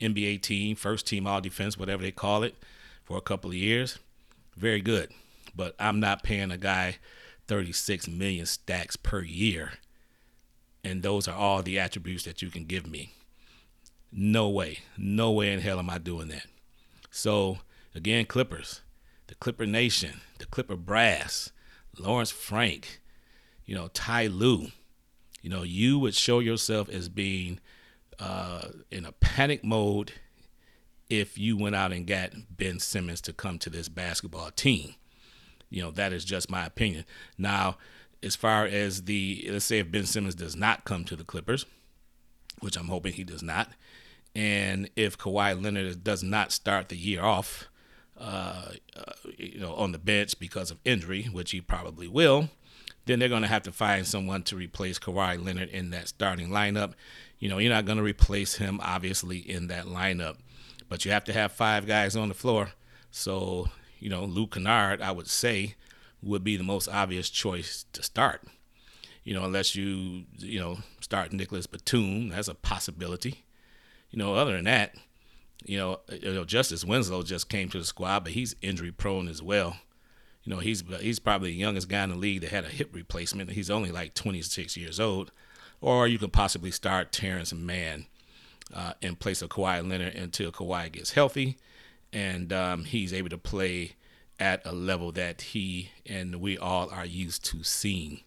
NBA 0.00 0.42
team, 0.42 0.76
first 0.76 1.06
team 1.06 1.26
all 1.26 1.40
defense, 1.40 1.78
whatever 1.78 2.02
they 2.02 2.10
call 2.10 2.42
it, 2.42 2.54
for 3.04 3.16
a 3.16 3.22
couple 3.22 3.50
of 3.50 3.56
years. 3.56 3.98
Very 4.56 4.80
good, 4.80 5.10
but 5.54 5.74
I'm 5.78 6.00
not 6.00 6.22
paying 6.22 6.50
a 6.50 6.56
guy 6.56 6.98
36 7.48 8.08
million 8.08 8.46
stacks 8.46 8.96
per 8.96 9.22
year, 9.22 9.72
and 10.84 11.02
those 11.02 11.26
are 11.26 11.36
all 11.36 11.62
the 11.62 11.78
attributes 11.78 12.24
that 12.24 12.42
you 12.42 12.50
can 12.50 12.64
give 12.64 12.86
me. 12.86 13.12
No 14.12 14.48
way, 14.48 14.80
no 14.96 15.32
way 15.32 15.52
in 15.52 15.60
hell 15.60 15.78
am 15.78 15.90
I 15.90 15.98
doing 15.98 16.28
that. 16.28 16.46
So 17.10 17.58
again, 17.94 18.26
Clippers, 18.26 18.82
the 19.26 19.34
Clipper 19.34 19.66
Nation, 19.66 20.20
the 20.38 20.46
Clipper 20.46 20.76
Brass, 20.76 21.50
Lawrence 21.98 22.30
Frank, 22.30 23.00
you 23.64 23.74
know, 23.74 23.88
Ty 23.88 24.26
Lue 24.26 24.68
you 25.44 25.50
know, 25.50 25.62
you 25.62 25.98
would 25.98 26.14
show 26.14 26.38
yourself 26.38 26.88
as 26.88 27.10
being 27.10 27.60
uh, 28.18 28.68
in 28.90 29.04
a 29.04 29.12
panic 29.12 29.62
mode 29.62 30.12
if 31.10 31.36
you 31.36 31.58
went 31.58 31.76
out 31.76 31.92
and 31.92 32.06
got 32.06 32.30
Ben 32.48 32.78
Simmons 32.78 33.20
to 33.20 33.34
come 33.34 33.58
to 33.58 33.68
this 33.68 33.90
basketball 33.90 34.50
team. 34.52 34.94
You 35.68 35.82
know, 35.82 35.90
that 35.90 36.14
is 36.14 36.24
just 36.24 36.50
my 36.50 36.64
opinion. 36.64 37.04
Now, 37.36 37.76
as 38.24 38.34
far 38.34 38.64
as 38.64 39.02
the, 39.02 39.46
let's 39.50 39.66
say 39.66 39.78
if 39.78 39.90
Ben 39.90 40.06
Simmons 40.06 40.34
does 40.34 40.56
not 40.56 40.84
come 40.84 41.04
to 41.04 41.16
the 41.16 41.24
Clippers, 41.24 41.66
which 42.60 42.76
I'm 42.76 42.88
hoping 42.88 43.12
he 43.12 43.24
does 43.24 43.42
not, 43.42 43.68
and 44.34 44.88
if 44.96 45.16
Kawhi 45.16 45.62
Leonard 45.62 46.02
does 46.02 46.22
not 46.22 46.50
start 46.50 46.88
the 46.88 46.96
year 46.96 47.22
off, 47.22 47.68
uh, 48.18 48.72
uh, 48.96 49.12
you 49.36 49.60
know, 49.60 49.74
on 49.74 49.92
the 49.92 49.98
bench 49.98 50.38
because 50.38 50.70
of 50.70 50.78
injury, 50.84 51.24
which 51.24 51.50
he 51.50 51.60
probably 51.60 52.08
will, 52.08 52.48
then 53.06 53.18
they're 53.18 53.28
going 53.28 53.42
to 53.42 53.48
have 53.48 53.62
to 53.64 53.72
find 53.72 54.06
someone 54.06 54.42
to 54.44 54.56
replace 54.56 54.98
Kawhi 54.98 55.44
Leonard 55.44 55.68
in 55.68 55.90
that 55.90 56.08
starting 56.08 56.48
lineup. 56.48 56.94
You 57.38 57.48
know, 57.48 57.58
you're 57.58 57.72
not 57.72 57.84
going 57.84 57.98
to 57.98 58.04
replace 58.04 58.56
him, 58.56 58.80
obviously, 58.82 59.38
in 59.38 59.66
that 59.68 59.86
lineup, 59.86 60.36
but 60.88 61.04
you 61.04 61.10
have 61.10 61.24
to 61.24 61.32
have 61.32 61.52
five 61.52 61.86
guys 61.86 62.16
on 62.16 62.28
the 62.28 62.34
floor. 62.34 62.70
So, 63.10 63.68
you 63.98 64.08
know, 64.08 64.24
Luke 64.24 64.52
Kennard, 64.54 65.02
I 65.02 65.12
would 65.12 65.28
say, 65.28 65.74
would 66.24 66.44
be 66.44 66.56
the 66.56 66.64
most 66.64 66.88
obvious 66.88 67.30
choice 67.30 67.84
to 67.92 68.02
start. 68.02 68.42
You 69.22 69.34
know, 69.34 69.44
unless 69.44 69.74
you, 69.74 70.24
you 70.38 70.60
know, 70.60 70.78
start 71.00 71.32
Nicolas 71.32 71.66
Batum, 71.66 72.28
that's 72.28 72.48
a 72.48 72.54
possibility. 72.54 73.44
You 74.10 74.18
know, 74.18 74.34
other 74.34 74.52
than 74.52 74.64
that, 74.64 74.94
you 75.64 75.78
know, 75.78 76.00
you 76.10 76.34
know, 76.34 76.44
Justice 76.44 76.84
Winslow 76.84 77.22
just 77.22 77.48
came 77.48 77.68
to 77.70 77.78
the 77.78 77.84
squad, 77.84 78.24
but 78.24 78.32
he's 78.32 78.54
injury 78.60 78.92
prone 78.92 79.28
as 79.28 79.42
well 79.42 79.76
you 80.44 80.52
know, 80.52 80.60
he's 80.60 80.84
he's 81.00 81.18
probably 81.18 81.52
the 81.52 81.56
youngest 81.56 81.88
guy 81.88 82.04
in 82.04 82.10
the 82.10 82.16
league 82.16 82.42
that 82.42 82.50
had 82.50 82.64
a 82.64 82.68
hip 82.68 82.90
replacement. 82.92 83.50
He's 83.52 83.70
only 83.70 83.90
like 83.90 84.14
26 84.14 84.76
years 84.76 85.00
old. 85.00 85.32
Or 85.80 86.06
you 86.06 86.18
can 86.18 86.30
possibly 86.30 86.70
start 86.70 87.12
Terance 87.12 87.52
Mann 87.52 88.06
uh, 88.72 88.92
in 89.00 89.16
place 89.16 89.42
of 89.42 89.50
Kawhi 89.50 89.86
Leonard 89.88 90.14
until 90.14 90.52
Kawhi 90.52 90.92
gets 90.92 91.12
healthy 91.12 91.58
and 92.12 92.52
um, 92.52 92.84
he's 92.84 93.12
able 93.12 93.28
to 93.30 93.38
play 93.38 93.96
at 94.40 94.64
a 94.64 94.72
level 94.72 95.12
that 95.12 95.42
he 95.42 95.90
and 96.06 96.36
we 96.36 96.58
all 96.58 96.90
are 96.90 97.06
used 97.06 97.44
to 97.46 97.62
seeing. 97.62 98.20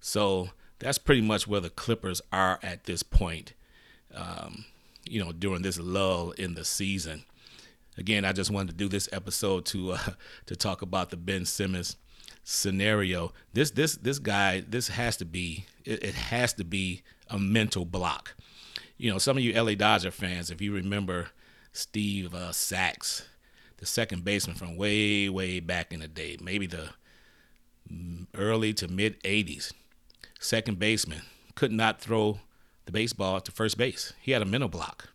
So 0.00 0.50
that's 0.78 0.98
pretty 0.98 1.22
much 1.22 1.46
where 1.46 1.60
the 1.60 1.70
Clippers 1.70 2.22
are 2.32 2.58
at 2.62 2.84
this 2.84 3.02
point. 3.02 3.52
Um, 4.14 4.64
you 5.04 5.22
know, 5.22 5.32
during 5.32 5.62
this 5.62 5.78
lull 5.78 6.32
in 6.32 6.54
the 6.54 6.64
season 6.64 7.24
again, 7.98 8.24
I 8.24 8.32
just 8.32 8.50
wanted 8.50 8.68
to 8.68 8.76
do 8.76 8.88
this 8.88 9.08
episode 9.12 9.66
to 9.66 9.92
uh, 9.92 9.98
to 10.46 10.56
talk 10.56 10.80
about 10.80 11.10
the 11.10 11.16
Ben 11.16 11.44
Simmons 11.44 11.96
scenario. 12.44 13.32
This 13.52 13.72
this 13.72 13.96
this 13.96 14.18
guy, 14.18 14.60
this 14.66 14.88
has 14.88 15.16
to 15.18 15.26
be 15.26 15.66
it, 15.84 16.02
it 16.02 16.14
has 16.14 16.54
to 16.54 16.64
be 16.64 17.02
a 17.28 17.38
mental 17.38 17.84
block. 17.84 18.34
You 18.96 19.10
know, 19.10 19.18
some 19.18 19.36
of 19.36 19.42
you 19.42 19.52
LA 19.60 19.74
Dodger 19.74 20.10
fans, 20.10 20.50
if 20.50 20.60
you 20.60 20.72
remember 20.72 21.28
Steve 21.72 22.34
uh, 22.34 22.52
Sax, 22.52 23.28
the 23.78 23.86
second 23.86 24.24
baseman 24.24 24.56
from 24.56 24.76
way 24.76 25.28
way 25.28 25.60
back 25.60 25.92
in 25.92 26.00
the 26.00 26.08
day, 26.08 26.36
maybe 26.40 26.66
the 26.66 26.90
early 28.36 28.74
to 28.74 28.88
mid 28.88 29.22
80s, 29.22 29.72
second 30.38 30.78
baseman 30.78 31.22
could 31.54 31.72
not 31.72 32.00
throw 32.00 32.40
the 32.84 32.92
baseball 32.92 33.40
to 33.40 33.52
first 33.52 33.78
base. 33.78 34.12
He 34.20 34.32
had 34.32 34.42
a 34.42 34.46
mental 34.46 34.68
block. 34.68 35.10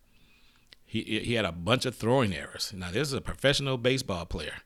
He 0.84 1.02
he 1.02 1.34
had 1.34 1.44
a 1.44 1.52
bunch 1.52 1.86
of 1.86 1.94
throwing 1.94 2.34
errors. 2.34 2.72
Now 2.74 2.90
this 2.90 3.08
is 3.08 3.14
a 3.14 3.20
professional 3.20 3.78
baseball 3.78 4.26
player, 4.26 4.62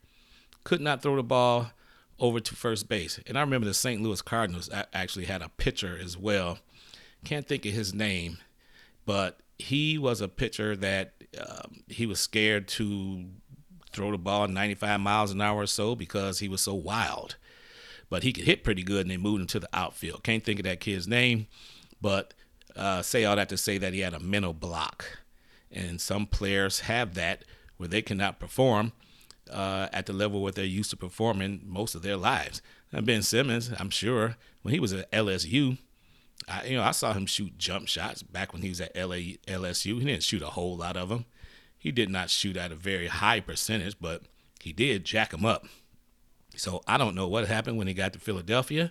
could 0.64 0.80
not 0.80 1.02
throw 1.02 1.16
the 1.16 1.22
ball 1.22 1.72
over 2.18 2.40
to 2.40 2.54
first 2.54 2.88
base. 2.88 3.20
And 3.26 3.38
I 3.38 3.42
remember 3.42 3.66
the 3.66 3.74
St. 3.74 4.02
Louis 4.02 4.22
Cardinals 4.22 4.68
actually 4.92 5.26
had 5.26 5.42
a 5.42 5.48
pitcher 5.50 5.96
as 6.00 6.16
well. 6.16 6.58
Can't 7.24 7.46
think 7.46 7.64
of 7.64 7.72
his 7.72 7.94
name, 7.94 8.38
but 9.06 9.40
he 9.58 9.98
was 9.98 10.20
a 10.20 10.28
pitcher 10.28 10.76
that 10.76 11.14
um, 11.38 11.82
he 11.88 12.06
was 12.06 12.20
scared 12.20 12.68
to 12.68 13.24
throw 13.92 14.10
the 14.10 14.18
ball 14.18 14.48
95 14.48 15.00
miles 15.00 15.32
an 15.32 15.40
hour 15.40 15.62
or 15.62 15.66
so 15.66 15.94
because 15.94 16.38
he 16.38 16.48
was 16.48 16.60
so 16.60 16.74
wild. 16.74 17.36
But 18.10 18.22
he 18.22 18.32
could 18.32 18.44
hit 18.44 18.64
pretty 18.64 18.82
good, 18.82 19.02
and 19.02 19.10
they 19.10 19.16
moved 19.16 19.42
him 19.42 19.46
to 19.48 19.60
the 19.60 19.68
outfield. 19.72 20.22
Can't 20.22 20.44
think 20.44 20.60
of 20.60 20.64
that 20.64 20.80
kid's 20.80 21.06
name, 21.06 21.46
but 22.00 22.32
uh, 22.74 23.02
say 23.02 23.24
all 23.24 23.36
that 23.36 23.48
to 23.50 23.56
say 23.56 23.76
that 23.78 23.92
he 23.92 24.00
had 24.00 24.14
a 24.14 24.20
mental 24.20 24.54
block. 24.54 25.18
And 25.70 26.00
some 26.00 26.26
players 26.26 26.80
have 26.80 27.14
that 27.14 27.44
where 27.76 27.88
they 27.88 28.00
cannot 28.00 28.40
perform 28.40 28.92
uh, 29.50 29.88
at 29.92 30.06
the 30.06 30.12
level 30.12 30.42
where 30.42 30.52
they're 30.52 30.64
used 30.64 30.90
to 30.90 30.96
performing 30.96 31.62
most 31.64 31.94
of 31.94 32.02
their 32.02 32.16
lives. 32.16 32.62
And 32.92 33.04
Ben 33.04 33.22
Simmons, 33.22 33.70
I'm 33.78 33.90
sure, 33.90 34.36
when 34.62 34.72
he 34.72 34.80
was 34.80 34.92
at 34.92 35.10
LSU, 35.12 35.78
I, 36.46 36.64
you 36.66 36.76
know, 36.76 36.82
I 36.82 36.92
saw 36.92 37.12
him 37.12 37.26
shoot 37.26 37.58
jump 37.58 37.88
shots 37.88 38.22
back 38.22 38.52
when 38.52 38.62
he 38.62 38.68
was 38.68 38.80
at 38.80 38.96
LA, 38.96 39.36
LSU. 39.46 39.98
He 39.98 40.04
didn't 40.04 40.22
shoot 40.22 40.42
a 40.42 40.46
whole 40.46 40.76
lot 40.76 40.96
of 40.96 41.08
them. 41.08 41.26
He 41.78 41.92
did 41.92 42.10
not 42.10 42.30
shoot 42.30 42.56
at 42.56 42.72
a 42.72 42.76
very 42.76 43.06
high 43.06 43.40
percentage, 43.40 43.96
but 44.00 44.22
he 44.60 44.72
did 44.72 45.04
jack 45.04 45.32
him 45.32 45.44
up. 45.44 45.66
So 46.56 46.82
I 46.88 46.98
don't 46.98 47.14
know 47.14 47.28
what 47.28 47.46
happened 47.46 47.78
when 47.78 47.86
he 47.86 47.94
got 47.94 48.12
to 48.14 48.18
Philadelphia, 48.18 48.90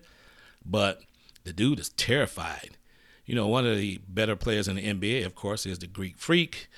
but 0.65 1.01
the 1.43 1.53
dude 1.53 1.79
is 1.79 1.89
terrified 1.89 2.77
you 3.27 3.35
know, 3.35 3.47
one 3.47 3.67
of 3.67 3.77
the 3.77 3.99
better 4.07 4.37
players 4.37 4.69
in 4.69 4.77
the 4.77 4.87
NBA, 4.87 5.25
of 5.25 5.35
course, 5.35 5.65
is 5.65 5.79
the 5.79 5.87
Greek 5.87 6.17
Freak. 6.17 6.69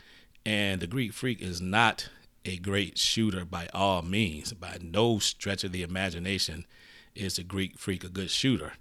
And 0.45 0.81
the 0.81 0.87
Greek 0.87 1.13
Freak 1.13 1.41
is 1.41 1.61
not 1.61 2.09
a 2.43 2.57
great 2.57 2.97
shooter 2.97 3.45
by 3.45 3.69
all 3.71 4.01
means. 4.01 4.51
By 4.53 4.79
no 4.81 5.19
stretch 5.19 5.63
of 5.63 5.71
the 5.71 5.83
imagination 5.83 6.65
is 7.13 7.35
the 7.35 7.43
Greek 7.43 7.77
Freak 7.77 8.03
a 8.03 8.09
good 8.09 8.31
shooter. 8.31 8.73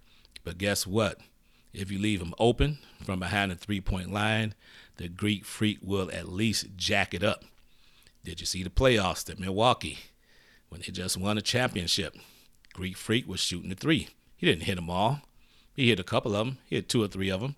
But 0.44 0.56
guess 0.56 0.87
what? 0.87 1.20
If 1.73 1.91
you 1.91 1.99
leave 1.99 2.21
him 2.21 2.35
open 2.39 2.79
from 3.03 3.21
behind 3.21 3.51
the 3.51 3.57
three 3.57 3.81
point 3.81 4.13
line, 4.13 4.55
the 4.97 5.09
Greek 5.09 5.45
Freak 5.45 5.79
will 5.83 6.11
at 6.13 6.29
least 6.29 6.77
jack 6.77 7.15
it 7.15 7.23
up. 7.23 7.45
Did 8.25 8.41
you 8.41 8.47
see 8.47 8.63
the 8.63 8.71
playoffs 8.71 9.29
at 9.31 9.39
Milwaukee 9.39 9.99
when 10.69 10.81
they 10.81 10.93
just 10.93 11.17
won 11.17 11.39
a 11.39 11.43
championship? 11.43 12.17
Greek 12.73 12.97
Freak 12.97 13.29
was 13.29 13.41
shooting 13.41 13.71
the 13.71 13.77
three. 13.77 14.09
He 14.37 14.47
didn't 14.47 14.65
hit 14.65 14.77
them 14.77 14.91
all, 14.91 15.23
he 15.79 15.91
hit 15.91 16.01
a 16.01 16.05
couple 16.05 16.35
of 16.35 16.45
them. 16.45 16.59
He 16.67 16.75
hit 16.75 16.89
two 16.89 17.05
or 17.05 17.07
three 17.07 17.29
of 17.29 17.41
them. 17.41 17.55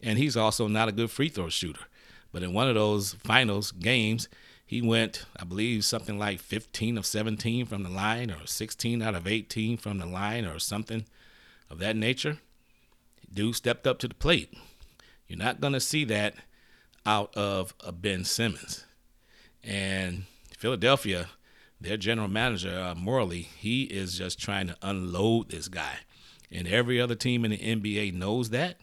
And 0.00 0.16
he's 0.16 0.36
also 0.36 0.68
not 0.68 0.86
a 0.86 0.92
good 0.92 1.10
free 1.10 1.28
throw 1.28 1.48
shooter. 1.48 1.86
But 2.32 2.44
in 2.44 2.52
one 2.52 2.68
of 2.68 2.76
those 2.76 3.14
finals 3.14 3.72
games, 3.72 4.28
he 4.64 4.80
went, 4.80 5.26
I 5.36 5.42
believe, 5.42 5.84
something 5.84 6.20
like 6.20 6.38
15 6.38 6.96
of 6.96 7.04
17 7.04 7.66
from 7.66 7.82
the 7.82 7.88
line 7.88 8.30
or 8.30 8.46
16 8.46 9.02
out 9.02 9.16
of 9.16 9.26
18 9.26 9.76
from 9.76 9.98
the 9.98 10.06
line 10.06 10.44
or 10.44 10.60
something 10.60 11.04
of 11.68 11.80
that 11.80 11.96
nature. 11.96 12.38
Dude 13.32 13.56
stepped 13.56 13.86
up 13.86 13.98
to 14.00 14.08
the 14.08 14.14
plate. 14.14 14.54
You're 15.26 15.38
not 15.38 15.60
going 15.60 15.74
to 15.74 15.80
see 15.80 16.04
that 16.04 16.34
out 17.04 17.34
of 17.36 17.74
a 17.84 17.92
Ben 17.92 18.24
Simmons. 18.24 18.84
And 19.62 20.24
Philadelphia, 20.56 21.28
their 21.80 21.96
general 21.96 22.28
manager, 22.28 22.78
uh, 22.78 22.94
Morey, 22.94 23.48
he 23.56 23.84
is 23.84 24.16
just 24.16 24.38
trying 24.38 24.68
to 24.68 24.76
unload 24.82 25.50
this 25.50 25.68
guy. 25.68 25.98
And 26.50 26.66
every 26.66 27.00
other 27.00 27.14
team 27.14 27.44
in 27.44 27.50
the 27.50 27.58
NBA 27.58 28.14
knows 28.14 28.50
that. 28.50 28.76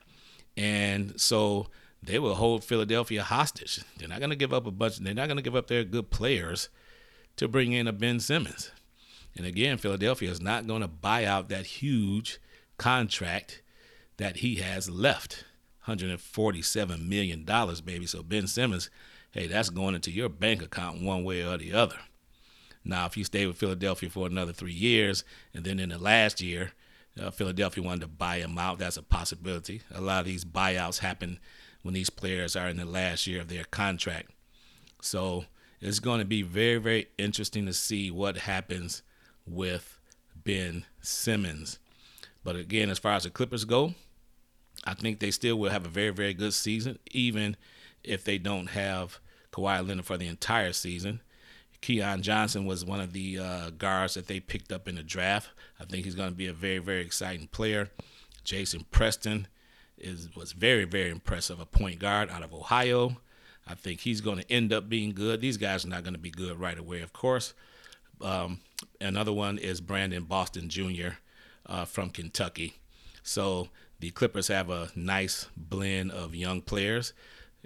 And 0.55 1.19
so 1.19 1.67
they 2.01 2.19
will 2.19 2.35
hold 2.35 2.63
Philadelphia 2.63 3.23
hostage. 3.23 3.83
They're 3.97 4.07
not 4.07 4.19
going 4.19 4.29
to 4.29 4.35
give 4.35 4.53
up 4.53 4.65
a 4.67 4.71
bunch, 4.71 4.97
they're 4.97 5.13
not 5.13 5.27
going 5.27 5.37
to 5.37 5.43
give 5.43 5.55
up 5.55 5.67
their 5.67 5.83
good 5.83 6.11
players 6.11 6.69
to 7.37 7.47
bring 7.47 7.73
in 7.73 7.87
a 7.87 7.93
Ben 7.93 8.19
Simmons. 8.19 8.71
And 9.35 9.45
again, 9.45 9.77
Philadelphia 9.77 10.29
is 10.31 10.39
not 10.39 10.67
going 10.67 10.81
to 10.81 10.87
buy 10.87 11.25
out 11.25 11.49
that 11.49 11.65
huge 11.65 12.39
contract 12.77 13.61
that 14.17 14.37
he 14.37 14.55
has 14.55 14.89
left. 14.89 15.45
$147 15.87 17.07
million, 17.07 17.45
baby. 17.85 18.05
So 18.05 18.23
Ben 18.23 18.47
Simmons, 18.47 18.89
hey, 19.31 19.47
that's 19.47 19.69
going 19.69 19.95
into 19.95 20.11
your 20.11 20.29
bank 20.29 20.61
account 20.61 21.01
one 21.01 21.23
way 21.23 21.43
or 21.43 21.57
the 21.57 21.73
other. 21.73 21.97
Now, 22.83 23.05
if 23.05 23.17
you 23.17 23.23
stay 23.23 23.45
with 23.45 23.57
Philadelphia 23.57 24.09
for 24.09 24.27
another 24.27 24.53
three 24.53 24.73
years, 24.73 25.23
and 25.53 25.63
then 25.63 25.79
in 25.79 25.89
the 25.89 25.97
last 25.97 26.41
year, 26.41 26.71
uh, 27.19 27.31
Philadelphia 27.31 27.83
wanted 27.83 28.01
to 28.01 28.07
buy 28.07 28.37
him 28.37 28.57
out, 28.57 28.79
that's 28.79 28.97
a 28.97 29.03
possibility. 29.03 29.81
A 29.93 30.01
lot 30.01 30.19
of 30.19 30.25
these 30.25 30.45
buyouts 30.45 30.99
happen 30.99 31.39
when 31.81 31.93
these 31.93 32.09
players 32.09 32.55
are 32.55 32.67
in 32.67 32.77
the 32.77 32.85
last 32.85 33.25
year 33.25 33.41
of 33.41 33.47
their 33.47 33.63
contract. 33.63 34.31
So 35.01 35.45
it's 35.81 35.99
going 35.99 36.19
to 36.19 36.25
be 36.25 36.41
very, 36.41 36.77
very 36.77 37.07
interesting 37.17 37.65
to 37.65 37.73
see 37.73 38.11
what 38.11 38.37
happens 38.37 39.01
with 39.45 39.99
Ben 40.35 40.85
Simmons. 41.01 41.79
But 42.43 42.55
again, 42.55 42.89
as 42.89 42.99
far 42.99 43.13
as 43.13 43.23
the 43.23 43.29
Clippers 43.29 43.65
go, 43.65 43.95
I 44.85 44.93
think 44.93 45.19
they 45.19 45.31
still 45.31 45.57
will 45.57 45.71
have 45.71 45.85
a 45.85 45.89
very, 45.89 46.11
very 46.11 46.33
good 46.33 46.53
season, 46.53 46.99
even 47.11 47.57
if 48.03 48.23
they 48.23 48.37
don't 48.37 48.67
have 48.67 49.19
Kawhi 49.51 49.87
Leonard 49.87 50.05
for 50.05 50.17
the 50.17 50.27
entire 50.27 50.73
season. 50.73 51.21
Keon 51.81 52.21
Johnson 52.21 52.65
was 52.65 52.85
one 52.85 52.99
of 52.99 53.13
the 53.13 53.39
uh, 53.39 53.69
guards 53.71 54.15
that 54.15 54.27
they 54.27 54.39
picked 54.39 54.71
up 54.71 54.87
in 54.87 54.95
the 54.95 55.03
draft. 55.03 55.49
I 55.79 55.85
think 55.85 56.05
he's 56.05 56.15
going 56.15 56.29
to 56.29 56.35
be 56.35 56.47
a 56.47 56.53
very, 56.53 56.79
very 56.79 57.01
exciting 57.01 57.47
player. 57.47 57.89
Jason 58.43 58.85
Preston 58.91 59.47
is 59.97 60.35
was 60.35 60.51
very, 60.51 60.85
very 60.85 61.09
impressive, 61.09 61.59
a 61.59 61.65
point 61.65 61.99
guard 61.99 62.29
out 62.29 62.43
of 62.43 62.53
Ohio. 62.53 63.17
I 63.67 63.73
think 63.73 64.01
he's 64.01 64.21
going 64.21 64.37
to 64.37 64.51
end 64.51 64.71
up 64.71 64.89
being 64.89 65.13
good. 65.13 65.41
These 65.41 65.57
guys 65.57 65.85
are 65.85 65.89
not 65.89 66.03
going 66.03 66.13
to 66.13 66.19
be 66.19 66.29
good 66.29 66.59
right 66.59 66.77
away, 66.77 67.01
of 67.01 67.13
course. 67.13 67.53
Um, 68.21 68.61
another 69.01 69.33
one 69.33 69.57
is 69.57 69.81
Brandon 69.81 70.23
Boston 70.23 70.69
Jr. 70.69 71.17
Uh, 71.65 71.85
from 71.85 72.11
Kentucky. 72.11 72.75
So 73.23 73.69
the 73.99 74.11
Clippers 74.11 74.47
have 74.47 74.69
a 74.69 74.89
nice 74.95 75.47
blend 75.55 76.11
of 76.11 76.35
young 76.35 76.61
players 76.61 77.13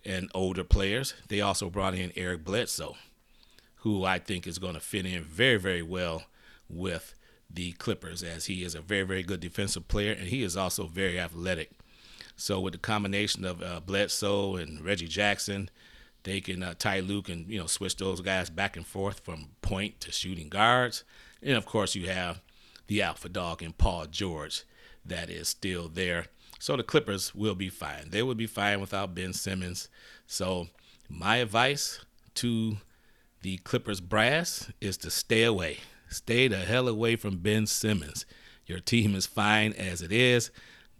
and 0.05 0.29
older 0.33 0.63
players. 0.63 1.13
They 1.27 1.41
also 1.41 1.69
brought 1.69 1.95
in 1.95 2.11
Eric 2.15 2.43
Bledsoe, 2.43 2.95
who 3.77 4.05
I 4.05 4.19
think 4.19 4.47
is 4.47 4.59
going 4.59 4.75
to 4.75 4.79
fit 4.79 5.05
in 5.05 5.23
very, 5.23 5.57
very 5.57 5.81
well 5.81 6.23
with 6.69 7.15
the 7.49 7.71
Clippers, 7.73 8.21
as 8.21 8.45
he 8.45 8.63
is 8.63 8.75
a 8.75 8.81
very, 8.81 9.03
very 9.03 9.23
good 9.23 9.39
defensive 9.39 9.87
player 9.87 10.11
and 10.11 10.27
he 10.27 10.43
is 10.43 10.55
also 10.55 10.85
very 10.85 11.19
athletic. 11.19 11.71
So 12.35 12.59
with 12.59 12.73
the 12.73 12.79
combination 12.79 13.43
of 13.43 13.61
uh, 13.61 13.81
Bledsoe 13.81 14.55
and 14.55 14.83
Reggie 14.85 15.07
Jackson, 15.07 15.69
they 16.23 16.41
can 16.41 16.63
uh, 16.63 16.73
Ty 16.77 17.01
Lue 17.01 17.23
and 17.27 17.49
you 17.49 17.59
know 17.59 17.65
switch 17.65 17.97
those 17.97 18.21
guys 18.21 18.49
back 18.49 18.77
and 18.77 18.85
forth 18.85 19.19
from 19.21 19.49
point 19.61 19.99
to 20.01 20.11
shooting 20.11 20.49
guards, 20.49 21.03
and 21.41 21.57
of 21.57 21.65
course 21.65 21.95
you 21.95 22.07
have 22.07 22.41
the 22.87 23.01
alpha 23.01 23.29
dog 23.29 23.61
in 23.61 23.73
Paul 23.73 24.05
George 24.05 24.63
that 25.09 25.29
is 25.29 25.47
still 25.47 25.87
there. 25.87 26.25
So 26.59 26.75
the 26.75 26.83
Clippers 26.83 27.33
will 27.33 27.55
be 27.55 27.69
fine. 27.69 28.09
They 28.09 28.23
will 28.23 28.35
be 28.35 28.47
fine 28.47 28.81
without 28.81 29.15
Ben 29.15 29.33
Simmons. 29.33 29.89
So 30.27 30.67
my 31.09 31.37
advice 31.37 32.03
to 32.35 32.77
the 33.41 33.57
Clippers 33.57 34.01
brass 34.01 34.71
is 34.81 34.97
to 34.97 35.09
stay 35.09 35.43
away. 35.43 35.77
Stay 36.09 36.47
the 36.47 36.57
hell 36.57 36.87
away 36.87 37.15
from 37.15 37.37
Ben 37.37 37.65
Simmons. 37.65 38.25
Your 38.65 38.79
team 38.79 39.15
is 39.15 39.25
fine 39.25 39.73
as 39.73 40.01
it 40.01 40.11
is. 40.11 40.51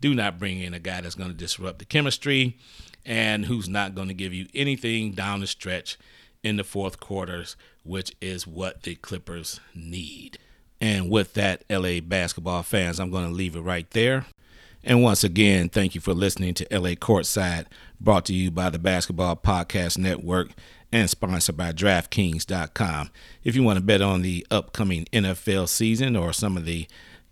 Do 0.02 0.16
not 0.16 0.40
bring 0.40 0.60
in 0.60 0.74
a 0.74 0.80
guy 0.80 1.02
that's 1.02 1.16
going 1.16 1.30
to 1.30 1.36
disrupt 1.36 1.80
the 1.80 1.86
chemistry 1.86 2.58
and 3.06 3.46
who's 3.46 3.68
not 3.68 3.96
going 3.96 4.08
to 4.08 4.14
give 4.14 4.34
you 4.34 4.48
anything 4.54 5.12
down 5.12 5.42
the 5.42 5.48
stretch 5.48 5.98
in 6.42 6.56
the 6.56 6.64
fourth 6.64 7.00
quarters, 7.00 7.58
which 7.84 8.16
is 8.22 8.48
what 8.48 8.84
the 8.84 8.96
Clippers 8.96 9.60
need. 9.76 10.38
And 10.82 11.10
with 11.10 11.34
that, 11.34 11.64
LA 11.70 12.00
basketball 12.00 12.64
fans, 12.64 13.00
I'm 13.00 13.12
going 13.12 13.28
to 13.28 13.34
leave 13.34 13.56
it 13.56 13.62
right 13.62 13.90
there. 13.92 14.26
And 14.84 15.04
once 15.04 15.24
again, 15.24 15.68
thank 15.70 15.94
you 15.94 16.02
for 16.02 16.14
listening 16.14 16.54
to 16.56 16.68
LA 16.72 16.92
Courtside, 16.92 17.66
brought 18.00 18.26
to 18.26 18.34
you 18.34 18.50
by 18.50 18.70
the 18.70 18.80
Basketball 18.80 19.36
Podcast 19.36 19.98
Network 19.98 20.50
and 20.92 21.10
sponsored 21.10 21.58
by 21.58 21.72
DraftKings.com. 21.72 23.10
If 23.44 23.56
you 23.56 23.64
want 23.64 23.78
to 23.78 23.84
bet 23.84 24.02
on 24.02 24.22
the 24.22 24.48
upcoming 24.50 25.06
NFL 25.12 25.68
season 25.68 26.16
or 26.16 26.32
some 26.32 26.56
of 26.56 26.66
the 26.66 26.88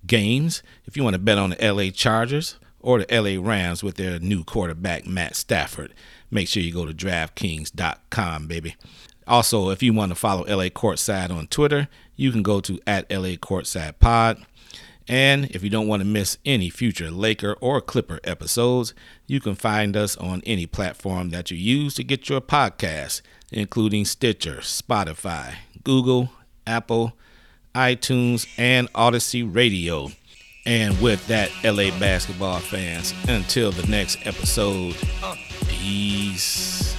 games, 0.05 0.62
if 0.86 0.97
you 0.97 1.03
want 1.03 1.13
to 1.13 1.19
bet 1.19 1.38
on 1.38 1.51
the 1.51 1.73
LA 1.73 1.89
Chargers 1.89 2.57
or 2.81 2.99
the 3.03 3.21
LA 3.21 3.41
Rams 3.41 3.81
with 3.81 3.95
their 3.95 4.19
new 4.19 4.43
quarterback, 4.43 5.07
Matt 5.07 5.36
Stafford, 5.36 5.93
make 6.29 6.47
sure 6.47 6.62
you 6.62 6.73
go 6.73 6.86
to 6.86 6.93
DraftKings.com, 6.93 8.47
baby. 8.47 8.75
Also, 9.27 9.69
if 9.69 9.83
you 9.83 9.93
want 9.93 10.11
to 10.11 10.15
follow 10.15 10.43
LA 10.43 10.69
Courtside 10.69 11.31
on 11.31 11.47
Twitter, 11.47 11.87
you 12.15 12.31
can 12.31 12.43
go 12.43 12.61
to 12.61 12.79
at 12.87 13.09
LA 13.11 13.35
Courtside 13.35 13.99
Pod. 13.99 14.43
And 15.07 15.45
if 15.51 15.63
you 15.63 15.69
don't 15.69 15.87
want 15.87 16.01
to 16.01 16.07
miss 16.07 16.37
any 16.45 16.69
future 16.69 17.09
Laker 17.09 17.53
or 17.61 17.79
Clipper 17.79 18.19
episodes, 18.23 18.93
you 19.25 19.39
can 19.39 19.55
find 19.55 19.95
us 19.95 20.17
on 20.17 20.41
any 20.45 20.65
platform 20.65 21.29
that 21.29 21.49
you 21.49 21.57
use 21.57 21.95
to 21.95 22.03
get 22.03 22.27
your 22.27 22.41
podcasts, 22.41 23.21
including 23.51 24.03
Stitcher, 24.03 24.57
Spotify, 24.57 25.55
Google, 25.83 26.29
Apple, 26.65 27.13
iTunes, 27.73 28.47
and 28.57 28.89
Odyssey 28.93 29.43
Radio. 29.43 30.09
And 30.65 30.99
with 31.01 31.25
that, 31.27 31.49
LA 31.63 31.97
basketball 31.97 32.59
fans, 32.59 33.13
until 33.29 33.71
the 33.71 33.87
next 33.87 34.17
episode, 34.25 34.97
peace. 35.69 36.96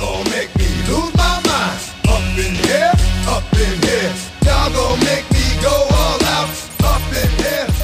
Y'all 0.00 0.24
make 0.24 0.54
me 0.58 0.68
lose 0.88 1.14
my 1.16 1.40
mind. 1.46 1.80
Up 2.08 2.38
in 2.38 2.54
here, 2.66 2.92
up 3.28 3.44
in 3.54 3.80
here. 3.82 4.12
Y'all 4.44 4.70
gon' 4.72 5.00
make 5.00 5.24
me 5.32 5.44
go 5.62 5.72
all 5.72 6.24
out. 6.24 6.48
Up 6.84 7.02
in 7.12 7.30
here. 7.42 7.75